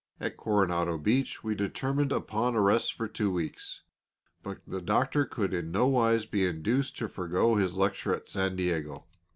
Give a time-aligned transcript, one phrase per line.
[0.19, 3.83] At Coronado Beach we determined upon a rest for two weeks;
[4.41, 8.55] but the Doctor could in no wise be induced to forego his lecture at San
[8.55, 9.05] Diego.